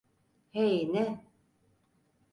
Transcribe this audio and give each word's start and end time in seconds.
Hey, 0.51 0.87
ne? 0.93 1.21